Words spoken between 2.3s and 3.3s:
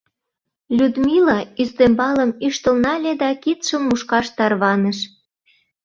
ӱштыл нале да